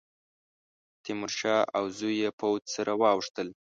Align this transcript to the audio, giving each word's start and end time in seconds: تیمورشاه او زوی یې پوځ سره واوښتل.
تیمورشاه 1.03 1.61
او 1.77 1.83
زوی 1.97 2.15
یې 2.21 2.29
پوځ 2.39 2.61
سره 2.75 2.91
واوښتل. 3.01 3.47